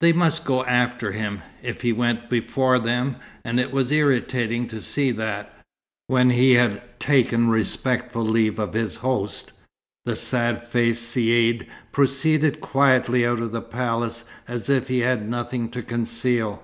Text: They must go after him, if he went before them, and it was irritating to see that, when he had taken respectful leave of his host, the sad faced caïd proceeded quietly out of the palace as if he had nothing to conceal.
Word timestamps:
They 0.00 0.12
must 0.12 0.44
go 0.44 0.64
after 0.66 1.10
him, 1.10 1.42
if 1.60 1.80
he 1.82 1.92
went 1.92 2.30
before 2.30 2.78
them, 2.78 3.16
and 3.42 3.58
it 3.58 3.72
was 3.72 3.90
irritating 3.90 4.68
to 4.68 4.80
see 4.80 5.10
that, 5.10 5.52
when 6.06 6.30
he 6.30 6.52
had 6.52 7.00
taken 7.00 7.48
respectful 7.48 8.22
leave 8.24 8.60
of 8.60 8.74
his 8.74 8.94
host, 8.94 9.50
the 10.04 10.14
sad 10.14 10.62
faced 10.62 11.16
caïd 11.16 11.66
proceeded 11.90 12.60
quietly 12.60 13.26
out 13.26 13.40
of 13.40 13.50
the 13.50 13.60
palace 13.62 14.26
as 14.46 14.70
if 14.70 14.86
he 14.86 15.00
had 15.00 15.28
nothing 15.28 15.68
to 15.70 15.82
conceal. 15.82 16.62